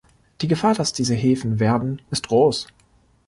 Die 0.41 0.47
Gefahr, 0.47 0.73
dass 0.73 0.93
diese 0.93 1.13
Häfen 1.13 1.59
werden, 1.59 2.01
ist 2.09 2.27
groß. 2.29 2.65